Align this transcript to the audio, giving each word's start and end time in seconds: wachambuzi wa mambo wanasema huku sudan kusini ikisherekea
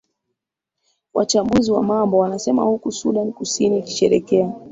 wachambuzi 1.13 1.71
wa 1.71 1.83
mambo 1.83 2.17
wanasema 2.17 2.63
huku 2.63 2.91
sudan 2.91 3.31
kusini 3.33 3.79
ikisherekea 3.79 4.53